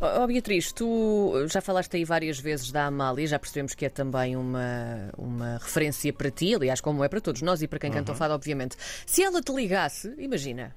Oh, 0.00 0.26
Beatriz, 0.26 0.72
tu 0.72 1.32
já 1.48 1.60
falaste 1.60 1.96
aí 1.96 2.04
várias 2.04 2.38
vezes 2.38 2.70
da 2.72 2.86
Amália, 2.86 3.26
já 3.26 3.38
percebemos 3.38 3.74
que 3.74 3.84
é 3.84 3.88
também 3.88 4.36
uma, 4.36 5.10
uma 5.16 5.58
referência 5.58 6.12
para 6.12 6.30
ti, 6.30 6.54
aliás, 6.54 6.80
como 6.80 7.02
é 7.04 7.08
para 7.08 7.20
todos 7.20 7.42
nós 7.42 7.62
e 7.62 7.68
para 7.68 7.78
quem 7.78 7.90
canta 7.90 8.12
o 8.12 8.14
fado, 8.14 8.34
obviamente. 8.34 8.76
Se 9.06 9.22
ela 9.22 9.40
te 9.42 9.52
ligasse, 9.52 10.14
imagina, 10.18 10.74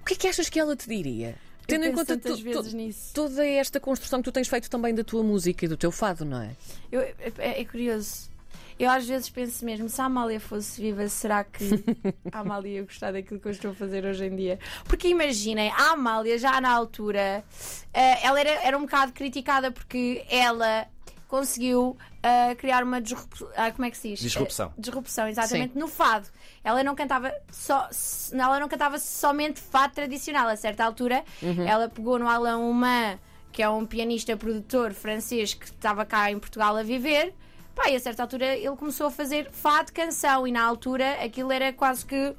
o 0.00 0.04
que 0.04 0.14
é 0.14 0.16
que 0.16 0.28
achas 0.28 0.48
que 0.48 0.58
ela 0.58 0.74
te 0.76 0.88
diria? 0.88 1.34
Tendo 1.66 1.84
em 1.84 1.92
conta 1.92 2.16
tu- 2.16 2.34
vezes 2.36 2.70
tu- 2.70 2.76
nisso. 2.76 3.10
toda 3.12 3.44
esta 3.46 3.78
construção 3.78 4.20
que 4.20 4.24
tu 4.24 4.32
tens 4.32 4.48
feito 4.48 4.70
também 4.70 4.94
da 4.94 5.04
tua 5.04 5.22
música 5.22 5.66
e 5.66 5.68
do 5.68 5.76
teu 5.76 5.92
fado, 5.92 6.24
não 6.24 6.40
é? 6.40 6.50
Eu- 6.90 7.02
é, 7.02 7.60
é 7.60 7.64
curioso. 7.66 8.30
Eu 8.78 8.90
às 8.90 9.06
vezes 9.08 9.28
penso 9.28 9.64
mesmo, 9.64 9.88
se 9.88 10.00
a 10.00 10.04
Amália 10.04 10.38
fosse 10.38 10.80
viva, 10.80 11.08
será 11.08 11.42
que 11.42 11.64
a 12.30 12.38
Amália 12.38 12.76
ia 12.76 12.82
gostar 12.82 13.12
daquilo 13.12 13.40
que 13.40 13.48
eu 13.48 13.52
estou 13.52 13.72
a 13.72 13.74
fazer 13.74 14.04
hoje 14.04 14.24
em 14.26 14.36
dia? 14.36 14.58
Porque 14.84 15.08
imaginem, 15.08 15.70
a 15.70 15.92
Amália 15.92 16.38
já 16.38 16.60
na 16.60 16.70
altura, 16.70 17.44
eh, 17.92 18.24
ela 18.24 18.38
era, 18.38 18.50
era 18.64 18.78
um 18.78 18.82
bocado 18.82 19.12
criticada 19.12 19.72
porque 19.72 20.24
ela 20.30 20.86
conseguiu 21.26 21.96
eh, 22.22 22.54
criar 22.54 22.84
uma 22.84 23.00
disrupção. 23.00 23.48
como 23.74 23.84
é 23.84 23.90
que 23.90 23.98
se 23.98 24.10
diz? 24.10 24.20
Disrupção. 24.20 24.68
Eh, 24.68 24.80
disrupção, 24.80 25.26
exatamente, 25.26 25.76
no 25.76 25.88
fado. 25.88 26.28
Ela 26.62 26.84
não 26.84 26.94
cantava 26.94 27.32
só, 27.50 27.88
ela 28.32 28.60
não 28.60 28.68
cantava 28.68 28.98
somente 28.98 29.60
fado 29.60 29.94
tradicional. 29.94 30.48
A 30.48 30.56
certa 30.56 30.84
altura, 30.84 31.24
ela 31.66 31.88
pegou 31.88 32.18
no 32.18 32.28
Alain 32.28 32.54
Humain, 32.54 33.18
que 33.50 33.62
é 33.62 33.68
um 33.68 33.84
pianista 33.84 34.36
produtor 34.36 34.92
francês 34.92 35.54
que 35.54 35.66
estava 35.66 36.04
cá 36.04 36.30
em 36.30 36.38
Portugal 36.38 36.76
a 36.76 36.82
viver. 36.82 37.34
Pá, 37.78 37.88
e 37.88 37.94
a 37.94 38.00
certa 38.00 38.24
altura 38.24 38.56
ele 38.56 38.74
começou 38.74 39.06
a 39.06 39.10
fazer 39.10 39.48
fado 39.52 39.92
canção 39.92 40.48
e 40.48 40.50
na 40.50 40.64
altura 40.64 41.12
aquilo 41.22 41.52
era 41.52 41.72
quase 41.72 42.04
que 42.04 42.34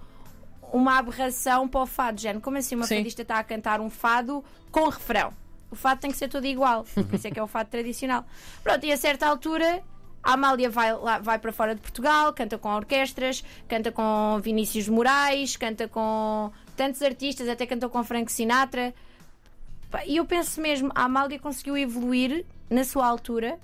uma 0.73 0.97
aberração 0.97 1.65
para 1.65 1.79
o 1.79 1.85
fado, 1.85 2.19
género. 2.19 2.41
Como 2.41 2.57
assim 2.57 2.75
uma 2.75 2.85
Sim. 2.85 2.97
fadista 2.97 3.21
está 3.21 3.39
a 3.39 3.43
cantar 3.43 3.79
um 3.79 3.89
fado 3.89 4.43
com 4.69 4.89
refrão? 4.89 5.31
O 5.71 5.77
fado 5.77 6.01
tem 6.01 6.11
que 6.11 6.17
ser 6.17 6.27
todo 6.27 6.45
igual, 6.45 6.83
por 6.83 7.15
isso 7.15 7.25
é 7.25 7.31
que 7.31 7.39
é 7.39 7.43
o 7.43 7.47
fado 7.47 7.69
tradicional. 7.69 8.25
Pronto, 8.61 8.85
e 8.85 8.91
a 8.91 8.97
certa 8.97 9.27
altura 9.27 9.81
a 10.21 10.33
Amália 10.33 10.69
vai, 10.69 10.93
lá, 10.93 11.19
vai 11.19 11.39
para 11.39 11.53
fora 11.53 11.73
de 11.73 11.79
Portugal, 11.79 12.33
canta 12.33 12.57
com 12.57 12.67
orquestras, 12.75 13.41
canta 13.65 13.93
com 13.93 14.41
Vinícius 14.43 14.89
Moraes, 14.89 15.55
canta 15.55 15.87
com 15.87 16.51
tantos 16.75 17.01
artistas, 17.01 17.47
até 17.47 17.65
cantou 17.65 17.89
com 17.89 18.03
Frank 18.03 18.29
Sinatra. 18.29 18.93
E 20.05 20.17
eu 20.17 20.25
penso 20.25 20.59
mesmo, 20.59 20.91
a 20.93 21.05
Amália 21.05 21.39
conseguiu 21.39 21.77
evoluir 21.77 22.45
na 22.69 22.83
sua 22.83 23.07
altura 23.07 23.57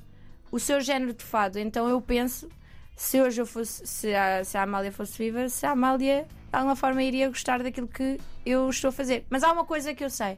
o 0.56 0.60
seu 0.60 0.80
género 0.80 1.14
de 1.14 1.24
fado. 1.24 1.60
Então 1.60 1.90
eu 1.90 2.00
penso, 2.00 2.48
se 2.96 3.22
hoje 3.22 3.42
eu 3.42 3.46
fosse, 3.46 3.86
se 3.86 4.16
a, 4.16 4.42
se 4.42 4.58
a 4.58 4.64
Amália 4.64 4.90
fosse 4.90 5.18
viva, 5.18 5.50
se 5.50 5.66
a 5.66 5.72
Amália 5.72 6.26
de 6.50 6.56
alguma 6.58 6.78
forma 6.78 7.04
iria 7.04 7.28
gostar 7.28 7.62
daquilo 7.62 7.90
que 7.90 8.18
eu 8.46 8.70
estou 8.70 8.88
a 8.88 8.92
fazer. 8.94 9.26
Mas 9.30 9.44
há 9.44 9.52
uma 9.52 9.66
coisa 9.66 9.94
que 9.94 10.02
eu 10.02 10.10
sei: 10.10 10.38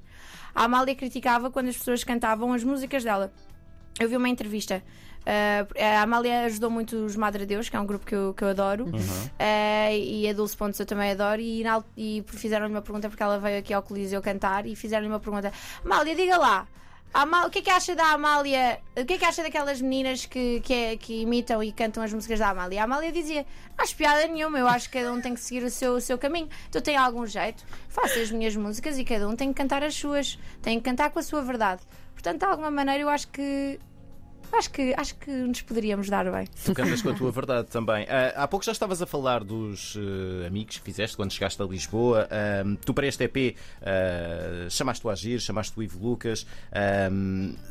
a 0.56 0.64
Amália 0.64 0.96
criticava 0.96 1.52
quando 1.52 1.68
as 1.68 1.78
pessoas 1.78 2.04
cantavam 2.04 2.52
as 2.52 2.64
músicas 2.64 3.04
dela. 3.04 3.32
Eu 4.00 4.10
vi 4.10 4.18
uma 4.18 4.28
entrevista. 4.28 4.82
uh, 5.22 5.84
a 6.00 6.02
Amália 6.02 6.46
ajudou 6.46 6.72
muito 6.72 6.96
os 6.96 7.16
Madre 7.16 7.46
Deus, 7.46 7.70
que 7.70 7.76
é 7.76 7.80
um 7.80 7.86
grupo 7.86 8.04
que 8.04 8.16
eu, 8.16 8.34
que 8.34 8.44
eu 8.44 8.50
adoro, 8.50 8.86
Uh, 8.86 9.94
e 9.94 10.28
a 10.28 10.34
Dulce 10.34 10.58
Pontes 10.58 10.80
eu 10.80 10.86
também 10.88 11.12
adoro. 11.12 11.40
E, 11.40 11.64
e 11.96 12.24
fizeram-lhe 12.26 12.74
uma 12.74 12.82
pergunta 12.82 13.08
porque 13.08 13.22
ela 13.22 13.38
veio 13.38 13.60
aqui 13.60 13.72
ao 13.72 13.84
Coliseu 13.84 14.20
cantar 14.20 14.66
e 14.66 14.76
fizeram-lhe 14.76 15.10
uma 15.10 15.20
pergunta: 15.20 15.54
Amália, 15.86 16.16
diga 16.16 16.40
lá, 16.40 16.68
A 17.14 17.22
Amá- 17.22 17.46
o 17.46 17.50
que 17.50 17.60
é 17.60 17.62
que 17.64 17.70
acha 17.70 17.96
da 17.96 18.12
Amália? 18.12 18.80
O 18.96 19.04
que 19.06 19.14
é 19.14 19.18
que 19.18 19.26
acha 19.26 19.42
daquelas 19.42 19.82
meninas 19.82 20.26
que, 20.26 20.60
que, 20.62 20.74
é- 20.74 20.98
que 20.98 21.22
imitam 21.22 21.64
e 21.64 21.72
cantam 21.72 22.04
as 22.04 22.14
músicas 22.14 22.38
da 22.38 22.50
Amália? 22.50 22.82
A 22.82 22.84
Amália 22.84 23.12
dizia: 23.12 23.46
Não 23.78 23.86
piada 23.88 24.28
nenhuma, 24.28 24.60
eu 24.60 24.68
acho 24.68 24.90
que 24.90 25.00
cada 25.00 25.12
um 25.12 25.20
tem 25.20 25.34
que 25.34 25.40
seguir 25.40 25.64
o 25.64 25.70
seu, 25.70 25.94
o 25.94 26.02
seu 26.02 26.18
caminho. 26.18 26.48
Então 26.70 26.82
tem 26.82 26.96
algum 26.96 27.26
jeito, 27.26 27.66
faço 27.90 28.20
as 28.20 28.30
minhas 28.30 28.56
músicas 28.56 29.00
e 29.00 29.04
cada 29.06 29.28
um 29.28 29.36
tem 29.36 29.50
que 29.52 29.56
cantar 29.56 29.84
as 29.84 29.96
suas, 29.96 30.38
tem 30.62 30.78
que 30.80 30.86
cantar 30.86 31.10
com 31.10 31.18
a 31.20 31.24
sua 31.24 31.42
verdade. 31.42 31.82
Portanto, 32.14 32.40
de 32.40 32.46
alguma 32.46 32.70
maneira, 32.70 33.02
eu 33.02 33.10
acho 33.10 33.28
que. 33.30 33.80
Acho 34.52 34.72
que, 34.72 34.94
acho 34.96 35.16
que 35.16 35.30
nos 35.30 35.62
poderíamos 35.62 36.10
dar 36.10 36.30
bem. 36.32 36.48
Tu 36.66 36.74
cantas 36.74 37.02
com 37.02 37.10
a 37.10 37.14
tua 37.14 37.32
verdade 37.32 37.68
também. 37.68 38.06
Ah, 38.10 38.44
há 38.44 38.48
pouco 38.48 38.66
já 38.66 38.72
estavas 38.72 39.02
a 39.02 39.06
falar 39.06 39.44
dos 39.44 39.96
eh, 39.98 40.48
amigos 40.48 40.78
que 40.78 40.84
fizeste 40.84 41.16
quando 41.16 41.32
chegaste 41.32 41.62
a 41.62 41.66
Lisboa. 41.66 42.28
Ahm, 42.32 42.76
tu, 42.76 42.94
para 42.94 43.08
este 43.08 43.24
EP, 43.26 43.56
ah, 43.82 44.68
chamaste 44.70 45.06
o 45.06 45.10
Agir, 45.10 45.40
chamaste 45.40 45.78
o 45.78 45.84
Ivo 45.84 46.00
Lucas. 46.00 46.46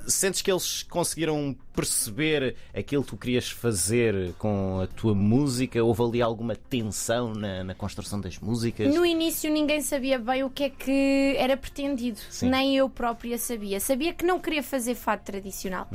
Sentes 0.07 0.43
que 0.43 0.51
eles 0.51 0.83
conseguiram 0.85 1.57
perceber 1.77 2.57
aquilo 2.75 3.03
que 3.03 3.11
tu 3.11 3.17
querias 3.19 3.51
fazer 3.51 4.33
com 4.39 4.81
a 4.81 4.87
tua 4.87 5.15
música? 5.15 5.85
Houve 5.85 6.03
ali 6.03 6.23
alguma 6.23 6.57
tensão 6.57 7.35
na, 7.35 7.63
na 7.63 7.75
construção 7.75 8.19
das 8.19 8.39
músicas? 8.39 8.93
No 8.95 9.05
início 9.05 9.53
ninguém 9.53 9.83
sabia 9.83 10.19
bem 10.19 10.43
o 10.43 10.49
que 10.49 10.65
é 10.65 10.71
que 10.71 11.35
era 11.37 11.57
pretendido, 11.57 12.19
Sim. 12.31 12.49
nem 12.49 12.77
eu 12.77 12.89
própria 12.89 13.37
sabia. 13.37 13.79
Sabia 13.79 14.15
que 14.15 14.25
não 14.25 14.41
queria 14.41 14.63
fazer 14.63 14.95
fado 14.95 15.23
tradicional. 15.23 15.87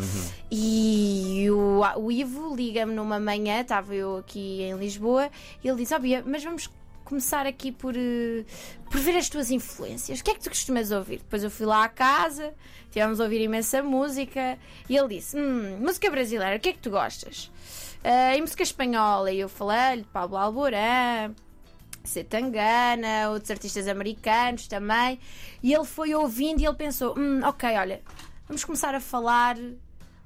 E 0.52 1.48
o, 1.50 1.82
o 1.98 2.12
Ivo 2.12 2.56
liga-me 2.56 2.94
numa 2.94 3.20
manhã, 3.20 3.62
estava 3.62 3.96
eu 3.96 4.18
aqui 4.18 4.62
em 4.62 4.78
Lisboa, 4.78 5.30
e 5.64 5.68
ele 5.68 5.78
diz: 5.78 5.92
Ó 5.92 5.98
Bia, 6.00 6.24
mas 6.26 6.44
vamos 6.44 6.70
começar 7.04 7.46
aqui 7.46 7.72
por, 7.72 7.96
eh, 7.96 8.46
por 8.90 9.00
ver 9.00 9.18
as 9.18 9.30
tuas 9.30 9.52
influências. 9.52 10.20
O 10.20 10.24
que 10.24 10.32
é 10.32 10.34
que 10.34 10.42
tu 10.42 10.50
costumas 10.50 10.92
ouvir? 10.92 11.18
Depois 11.18 11.44
eu 11.44 11.52
fui 11.52 11.66
lá 11.66 11.84
à 11.84 11.90
casa, 11.90 12.54
tivemos 12.90 13.20
a 13.20 13.24
ouvir 13.24 13.42
imensa 13.42 13.82
música, 13.84 14.58
e 14.90 14.96
ele 14.98 15.16
disse: 15.16 15.38
Hum, 15.38 15.78
música 15.80 16.10
brasileira, 16.10 16.56
o 16.56 16.60
que 16.60 16.70
é 16.70 16.74
que 16.74 16.80
tu 16.80 16.90
gostas? 16.90 17.52
"Ah, 18.04 18.36
e 18.36 18.42
música 18.42 18.64
espanhola, 18.64 19.32
e 19.32 19.40
eu 19.40 19.50
falei-lhe: 19.50 20.04
Pablo 20.12 20.38
Alborán. 20.38 21.34
Setangana, 22.04 23.30
outros 23.30 23.52
artistas 23.52 23.88
americanos 23.88 24.68
também. 24.68 25.20
E 25.62 25.72
ele 25.72 25.86
foi 25.86 26.16
ouvindo 26.16 26.60
e 26.62 26.66
ele 26.66 26.76
pensou: 26.76 27.14
hum, 27.18 27.42
ok, 27.44 27.78
olha, 27.78 28.02
vamos 28.48 28.64
começar 28.64 28.96
a 28.96 29.00
falar. 29.00 29.56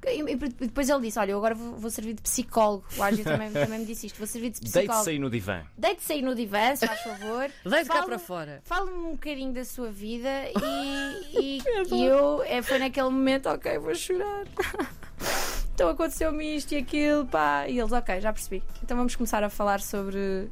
E 0.08 0.22
e 0.22 0.36
depois 0.36 0.90
ele 0.90 1.02
disse: 1.02 1.20
Olha, 1.20 1.32
eu 1.32 1.38
agora 1.38 1.56
vou, 1.56 1.76
vou 1.78 1.90
servir 1.90 2.14
de 2.14 2.22
psicólogo. 2.22 2.86
O 2.98 3.04
Ágil 3.04 3.24
também, 3.24 3.52
também 3.54 3.80
me 3.80 3.86
disse 3.86 4.08
isto: 4.08 4.18
vou 4.18 4.28
servir 4.28 4.50
de 4.52 4.60
Deite-se 4.62 4.80
psicólogo. 4.80 5.10
aí 5.10 5.20
no 5.20 5.30
divã. 5.30 5.64
Deite-se 5.78 6.14
aí 6.14 6.22
no 6.22 6.36
divã, 6.36 6.76
se 6.76 6.86
faz 6.88 7.02
favor. 7.02 7.50
Deite 7.66 7.90
cá 7.90 8.04
para 8.04 8.20
fora. 8.20 8.62
Fale-me 8.64 8.98
um 8.98 9.12
bocadinho 9.12 9.54
da 9.54 9.66
sua 9.66 9.92
vida 9.92 10.30
e, 10.62 11.60
e, 11.60 11.62
e 11.94 12.06
eu 12.06 12.44
é, 12.44 12.62
foi 12.62 12.80
naquele 12.80 13.10
momento, 13.10 13.48
ok, 13.50 13.78
vou 13.80 13.96
chorar. 13.96 14.46
Então 15.74 15.90
aconteceu-me 15.90 16.56
isto 16.56 16.74
e 16.74 16.78
aquilo, 16.78 17.26
pá. 17.26 17.68
E 17.68 17.78
eles, 17.80 17.92
ok, 17.92 18.22
já 18.22 18.32
percebi. 18.32 18.64
Então 18.82 18.96
vamos 18.96 19.16
começar 19.16 19.44
a 19.44 19.50
falar 19.50 19.82
sobre, 19.82 20.50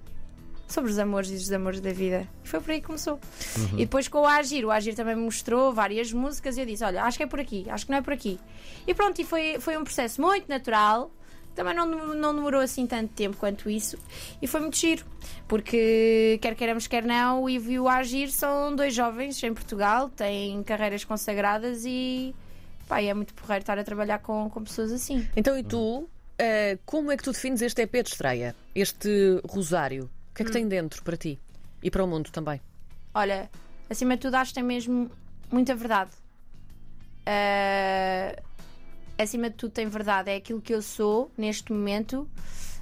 sobre 0.73 0.91
os 0.91 0.99
amores 0.99 1.29
e 1.29 1.35
os 1.35 1.41
desamores 1.43 1.79
da 1.79 1.91
vida. 1.91 2.27
E 2.43 2.47
foi 2.47 2.59
por 2.59 2.71
aí 2.71 2.81
que 2.81 2.87
começou. 2.87 3.19
E 3.73 3.77
depois 3.77 4.07
com 4.07 4.19
o 4.19 4.25
Agir, 4.25 4.65
o 4.65 4.71
Agir 4.71 4.95
também 4.95 5.15
me 5.15 5.21
mostrou 5.21 5.71
várias 5.71 6.11
músicas 6.11 6.57
e 6.57 6.61
eu 6.61 6.65
disse: 6.65 6.83
Olha, 6.83 7.03
acho 7.03 7.17
que 7.17 7.23
é 7.23 7.27
por 7.27 7.39
aqui, 7.39 7.65
acho 7.69 7.85
que 7.85 7.91
não 7.91 7.99
é 7.99 8.01
por 8.01 8.13
aqui. 8.13 8.39
E 8.87 8.93
pronto, 8.93 9.21
e 9.21 9.23
foi, 9.23 9.59
foi 9.59 9.77
um 9.77 9.83
processo 9.83 10.21
muito 10.21 10.47
natural. 10.49 11.11
Também 11.55 11.75
não, 11.75 11.85
não 11.85 12.33
demorou 12.33 12.59
assim 12.59 12.87
tanto 12.87 13.13
tempo 13.13 13.37
quanto 13.37 13.69
isso 13.69 13.95
e 14.41 14.47
foi 14.47 14.59
muito 14.59 14.75
giro, 14.75 15.05
porque 15.47 16.39
quer 16.41 16.55
queiramos, 16.55 16.87
quer 16.87 17.05
não, 17.05 17.43
o 17.43 17.49
Ivo 17.49 17.71
e 17.71 17.79
o 17.79 17.87
Agir 17.87 18.31
são 18.31 18.75
dois 18.75 18.91
jovens 18.95 19.43
em 19.43 19.53
Portugal, 19.53 20.09
têm 20.09 20.63
carreiras 20.63 21.05
consagradas 21.05 21.83
e 21.85 22.33
pá, 22.87 23.03
é 23.03 23.13
muito 23.13 23.35
porreiro 23.35 23.61
estar 23.61 23.77
a 23.77 23.83
trabalhar 23.83 24.17
com, 24.17 24.49
com 24.49 24.63
pessoas 24.63 24.91
assim. 24.91 25.27
Então, 25.35 25.55
e 25.55 25.63
tu, 25.63 26.09
eh, 26.39 26.79
como 26.87 27.11
é 27.11 27.17
que 27.17 27.23
tu 27.23 27.31
defines 27.31 27.61
este 27.61 27.83
EP 27.83 28.01
de 28.01 28.09
estreia? 28.09 28.55
Este 28.73 29.39
Rosário? 29.47 30.09
O 30.33 30.35
que 30.35 30.41
é 30.41 30.45
que 30.45 30.51
tem 30.51 30.67
dentro 30.67 31.03
para 31.03 31.15
ti? 31.15 31.39
E 31.83 31.91
para 31.91 32.03
o 32.03 32.07
mundo 32.07 32.31
também? 32.31 32.59
Olha, 33.13 33.51
acima 33.87 34.15
de 34.15 34.21
tudo, 34.23 34.33
acho 34.33 34.49
que 34.49 34.55
tem 34.55 34.63
mesmo 34.63 35.11
muita 35.51 35.75
verdade. 35.75 36.09
Ah, 37.23 38.35
acima 39.15 39.51
de 39.51 39.55
tudo, 39.57 39.73
tem 39.73 39.87
verdade. 39.87 40.31
É 40.31 40.37
aquilo 40.37 40.59
que 40.59 40.73
eu 40.73 40.81
sou 40.81 41.31
neste 41.37 41.71
momento. 41.71 42.27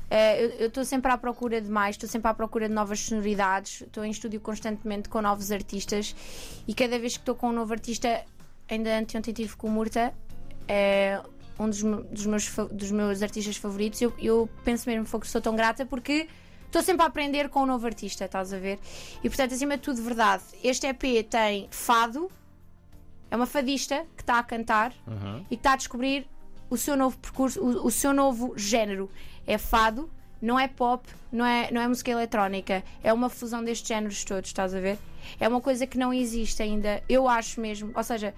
Ah, 0.10 0.38
eu 0.38 0.68
estou 0.70 0.86
sempre 0.86 1.12
à 1.12 1.18
procura 1.18 1.60
de 1.60 1.70
mais, 1.70 1.96
estou 1.96 2.08
sempre 2.08 2.30
à 2.30 2.34
procura 2.34 2.70
de 2.70 2.74
novas 2.74 3.02
sonoridades. 3.02 3.82
Estou 3.82 4.06
em 4.06 4.12
estúdio 4.12 4.40
constantemente 4.40 5.10
com 5.10 5.22
novos 5.22 5.52
artistas 5.52 6.16
e 6.66 6.74
cada 6.74 6.98
vez 6.98 7.18
que 7.18 7.20
estou 7.24 7.36
com 7.36 7.50
um 7.50 7.54
novo 7.54 7.74
artista, 7.74 8.24
ainda 8.70 8.98
anteontem 8.98 9.34
tive 9.34 9.58
com 9.58 9.68
o 9.68 9.72
Murta, 9.72 10.14
é 10.70 11.22
um 11.60 11.70
dos, 11.70 11.84
dos 11.84 12.26
meus, 12.26 12.50
dos 12.72 12.92
meus 12.92 13.22
artistas 13.22 13.58
favoritos. 13.58 14.02
Eu, 14.02 14.14
eu 14.22 14.50
penso 14.64 14.90
mesmo 14.90 15.20
que 15.20 15.28
sou 15.28 15.42
tão 15.42 15.54
grata 15.54 15.86
porque 15.86 16.30
estou 16.72 16.82
sempre 16.82 17.04
a 17.04 17.08
aprender 17.08 17.50
com 17.50 17.64
um 17.64 17.66
novo 17.66 17.86
artista, 17.86 18.24
estás 18.24 18.54
a 18.54 18.58
ver? 18.58 18.80
E 19.22 19.30
portanto, 19.30 19.54
acima 19.54 19.76
de 19.76 19.84
tudo, 19.84 20.02
verdade. 20.02 20.42
Este 20.64 20.88
EP 20.88 21.28
tem 21.30 21.68
fado, 21.70 22.32
é 23.30 23.36
uma 23.36 23.46
fadista 23.46 24.06
que 24.16 24.24
está 24.24 24.40
a 24.40 24.44
cantar 24.44 24.94
e 25.50 25.50
que 25.50 25.56
está 25.56 25.74
a 25.74 25.76
descobrir 25.76 26.26
o 26.70 26.78
seu 26.78 26.96
novo 26.96 27.18
percurso, 27.20 27.62
o, 27.62 27.88
o 27.88 27.92
seu 27.92 28.14
novo 28.14 28.54
género. 28.56 29.12
É 29.46 29.58
fado, 29.58 30.10
não 30.42 30.58
é 30.58 30.68
pop, 30.68 31.06
não 31.30 31.46
é, 31.46 31.70
não 31.72 31.82
é 31.82 31.88
música 31.88 32.10
eletrónica, 32.10 32.84
é 33.04 33.12
uma 33.12 33.30
fusão 33.30 33.62
destes 33.62 33.90
géneros 33.90 34.24
todos, 34.24 34.50
estás 34.50 34.74
a 34.74 34.80
ver? 34.80 34.98
É 35.40 35.48
uma 35.48 35.60
coisa 35.60 35.86
que 35.86 35.98
não 35.98 36.14
existe 36.14 36.64
ainda, 36.64 37.04
eu 37.10 37.28
acho 37.28 37.60
mesmo. 37.60 37.92
Ou 37.94 38.04
seja, 38.04 38.34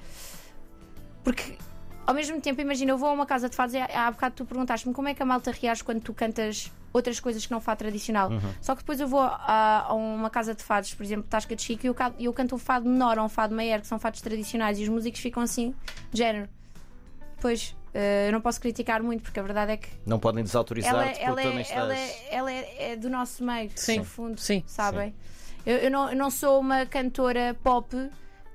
porque 1.23 1.55
ao 2.05 2.13
mesmo 2.13 2.39
tempo, 2.41 2.59
imagina, 2.61 2.91
eu 2.91 2.97
vou 2.97 3.09
a 3.09 3.11
uma 3.13 3.25
casa 3.25 3.49
de 3.49 3.55
fados 3.55 3.73
e 3.73 3.77
há 3.77 4.07
há 4.07 4.11
bocado 4.11 4.35
tu 4.35 4.45
perguntaste-me 4.45 4.93
como 4.93 5.07
é 5.07 5.13
que 5.13 5.23
a 5.23 5.25
malta 5.25 5.51
reage 5.51 5.83
quando 5.83 6.01
tu 6.01 6.13
cantas 6.13 6.71
outras 6.91 7.19
coisas 7.19 7.45
que 7.45 7.51
não 7.51 7.59
fado 7.59 7.79
tradicional. 7.79 8.29
Só 8.61 8.75
que 8.75 8.81
depois 8.81 8.99
eu 8.99 9.07
vou 9.07 9.21
a, 9.21 9.85
a 9.87 9.93
uma 9.93 10.29
casa 10.29 10.53
de 10.53 10.63
fados, 10.63 10.93
por 10.93 11.03
exemplo, 11.03 11.25
Tasca 11.27 11.55
de 11.55 11.61
Chico, 11.61 11.85
e 11.85 11.87
eu, 11.87 11.95
eu 12.19 12.33
canto 12.33 12.55
um 12.55 12.57
fado 12.59 12.87
menor 12.87 13.17
ou 13.17 13.25
um 13.25 13.29
fado 13.29 13.55
maior, 13.55 13.81
que 13.81 13.87
são 13.87 13.97
fados 13.97 14.21
tradicionais, 14.21 14.79
e 14.79 14.83
os 14.83 14.89
músicos 14.89 15.19
ficam 15.19 15.41
assim, 15.41 15.73
de 16.11 16.19
género. 16.19 16.47
Pois, 17.41 17.75
eh, 17.93 18.27
eu 18.27 18.31
não 18.31 18.41
posso 18.41 18.61
criticar 18.61 19.01
muito, 19.01 19.23
porque 19.23 19.39
a 19.39 19.43
verdade 19.43 19.71
é 19.73 19.77
que 19.77 19.89
Não 20.05 20.19
podem 20.19 20.39
ela, 20.41 20.45
desautorizar-te 20.45 21.19
ela, 21.21 21.35
tu 21.35 21.43
também 21.43 21.57
é, 21.57 21.61
estás. 21.61 21.79
ela, 21.81 21.95
é, 21.95 22.27
ela 22.31 22.51
é, 22.51 22.91
é 22.91 22.95
do 22.95 23.09
nosso 23.09 23.43
meio, 23.43 23.71
Sim, 23.75 23.99
no 23.99 24.05
fundo, 24.05 24.39
sim, 24.39 24.63
sabem? 24.65 25.15
Eu, 25.65 25.77
eu 25.77 25.91
não, 25.91 26.09
eu 26.09 26.15
não 26.15 26.29
sou 26.29 26.59
uma 26.59 26.85
cantora 26.85 27.55
pop 27.63 27.95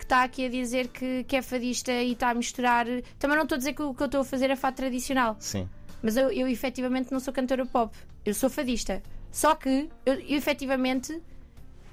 está 0.08 0.24
aqui 0.24 0.46
a 0.46 0.48
dizer 0.48 0.88
que, 0.88 1.22
que 1.24 1.36
é 1.36 1.42
fadista 1.42 1.92
e 1.92 2.12
está 2.12 2.30
a 2.30 2.34
misturar. 2.34 2.86
Também 3.18 3.36
não 3.36 3.44
estou 3.44 3.56
a 3.56 3.58
dizer 3.58 3.74
que 3.74 3.82
o 3.82 3.94
que 3.94 4.02
eu 4.02 4.06
estou 4.06 4.22
a 4.22 4.24
fazer 4.24 4.50
é 4.50 4.56
fado 4.56 4.76
tradicional, 4.76 5.36
Sim. 5.38 5.68
mas 6.02 6.16
eu, 6.16 6.30
eu 6.32 6.48
efetivamente 6.48 7.12
não 7.12 7.20
sou 7.20 7.32
cantora 7.32 7.66
pop, 7.66 7.94
eu 8.24 8.34
sou 8.34 8.48
fadista. 8.48 9.02
Só 9.30 9.54
que 9.54 9.88
eu, 10.06 10.14
eu 10.14 10.38
efetivamente 10.38 11.20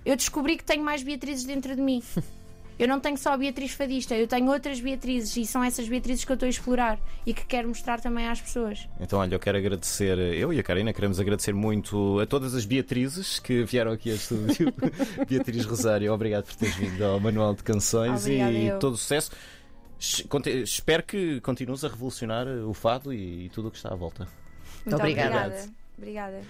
eu 0.05 0.15
descobri 0.15 0.55
que 0.55 0.63
tenho 0.63 0.84
mais 0.84 1.03
Beatrizes 1.03 1.43
dentro 1.43 1.75
de 1.75 1.81
mim. 1.81 2.01
Eu 2.77 2.88
não 2.88 3.00
tenho 3.00 3.17
só 3.17 3.34
a 3.34 3.38
Beatriz 3.38 3.72
Fadista, 3.72 4.15
eu 4.15 4.27
tenho 4.27 4.51
outras 4.51 4.82
Beatrizes 4.82 5.36
e 5.38 5.46
são 5.46 5.63
essas 5.63 5.88
Beatrizes 5.88 6.25
que 6.25 6.32
eu 6.32 6.34
estou 6.34 6.48
a 6.48 6.50
explorar 6.50 7.00
e 7.25 7.34
que 7.34 7.46
quero 7.46 7.70
mostrar 7.70 8.01
também 8.01 8.27
às 8.27 8.41
pessoas. 8.41 8.88
Então, 9.00 9.20
olha, 9.20 9.36
eu 9.36 9.39
quero 9.39 9.58
agradecer, 9.58 10.17
eu 10.17 10.51
e 10.51 10.60
a 10.60 10.63
Karina 10.63 10.91
queremos 10.91 11.20
agradecer 11.20 11.53
muito 11.53 12.20
a 12.20 12.25
todas 12.25 12.53
as 12.53 12.65
Beatrizes 12.65 13.39
que 13.39 13.63
vieram 13.63 13.91
aqui 13.94 14.10
ao 14.10 14.15
estúdio. 14.17 14.74
Beatriz 15.27 15.65
Rosário, 15.65 16.12
obrigado 16.12 16.46
por 16.46 16.55
teres 16.55 16.75
vindo 16.75 17.01
ao 17.03 17.20
Manual 17.20 17.53
de 17.53 17.63
Canções 17.63 18.24
Obrigada, 18.24 18.51
e 18.51 18.67
eu. 18.67 18.79
todo 18.79 18.94
o 18.94 18.98
sucesso. 18.98 19.32
Espero 20.63 21.03
que 21.03 21.39
continues 21.39 21.86
a 21.86 21.88
revolucionar 21.88 22.46
o 22.48 22.74
fado 22.74 23.13
e, 23.13 23.46
e 23.46 23.50
tudo 23.50 23.70
o 23.70 23.72
que 23.72 23.77
está 23.77 23.94
à 23.94 23.96
volta. 23.96 24.27
Muito 24.86 24.96
Obrigada. 25.00 25.38
obrigada. 25.38 25.72
Obrigada. 25.98 26.41